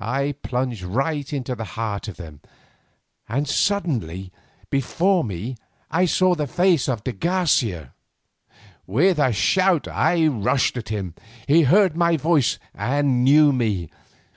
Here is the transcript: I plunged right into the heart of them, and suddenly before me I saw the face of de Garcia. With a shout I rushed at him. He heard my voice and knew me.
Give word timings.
I 0.00 0.34
plunged 0.42 0.82
right 0.82 1.32
into 1.32 1.54
the 1.54 1.62
heart 1.62 2.08
of 2.08 2.16
them, 2.16 2.40
and 3.28 3.46
suddenly 3.46 4.32
before 4.68 5.22
me 5.22 5.58
I 5.92 6.06
saw 6.06 6.34
the 6.34 6.48
face 6.48 6.88
of 6.88 7.04
de 7.04 7.12
Garcia. 7.12 7.92
With 8.88 9.20
a 9.20 9.32
shout 9.32 9.86
I 9.86 10.26
rushed 10.26 10.76
at 10.76 10.88
him. 10.88 11.14
He 11.46 11.62
heard 11.62 11.96
my 11.96 12.16
voice 12.16 12.58
and 12.74 13.22
knew 13.22 13.52
me. 13.52 13.90